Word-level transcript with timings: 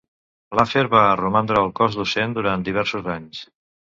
Laffer 0.59 0.81
va 0.93 1.01
romandre 1.19 1.59
al 1.61 1.69
cos 1.79 1.97
docent 1.99 2.33
durant 2.39 2.65
diversos 2.71 3.11
anys. 3.17 3.43